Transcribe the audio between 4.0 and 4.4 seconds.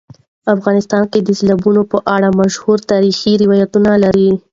لري.